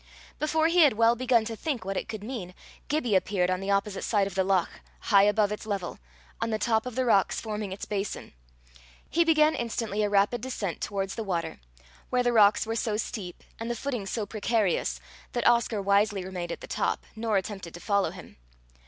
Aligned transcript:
Before 0.39 0.65
he 0.65 0.79
had 0.79 0.93
well 0.93 1.15
begun 1.15 1.45
to 1.45 1.55
think 1.55 1.85
what 1.85 1.95
it 1.95 2.09
could 2.09 2.23
mean, 2.23 2.55
Gibbie 2.87 3.13
appeared 3.13 3.51
on 3.51 3.59
the 3.59 3.69
opposite 3.69 4.01
side 4.03 4.25
of 4.25 4.33
the 4.33 4.43
loch, 4.43 4.81
high 5.11 5.21
above 5.25 5.51
its 5.51 5.67
level, 5.67 5.99
on 6.41 6.49
the 6.49 6.57
top 6.57 6.87
of 6.87 6.95
the 6.95 7.05
rocks 7.05 7.39
forming 7.39 7.71
its 7.71 7.85
basin. 7.85 8.33
He 9.11 9.23
began 9.23 9.53
instantly 9.53 10.01
a 10.01 10.09
rapid 10.09 10.41
descent 10.41 10.81
towards 10.81 11.13
the 11.13 11.23
water, 11.23 11.59
where 12.09 12.23
the 12.23 12.33
rocks 12.33 12.65
were 12.65 12.75
so 12.75 12.97
steep, 12.97 13.43
and 13.59 13.69
the 13.69 13.75
footing 13.75 14.07
so 14.07 14.25
precarious, 14.25 14.99
that 15.33 15.45
Oscar 15.45 15.79
wisely 15.83 16.25
remained 16.25 16.51
at 16.51 16.61
the 16.61 16.65
top, 16.67 17.05
nor 17.15 17.37
attempted 17.37 17.75
to 17.75 17.79
follow 17.79 18.09
him. 18.09 18.37